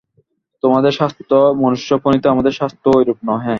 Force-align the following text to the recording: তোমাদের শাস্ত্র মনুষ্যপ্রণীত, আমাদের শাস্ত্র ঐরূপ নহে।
তোমাদের 0.63 0.91
শাস্ত্র 0.91 1.33
মনুষ্যপ্রণীত, 1.55 2.23
আমাদের 2.27 2.51
শাস্ত্র 2.51 2.85
ঐরূপ 2.97 3.17
নহে। 3.29 3.49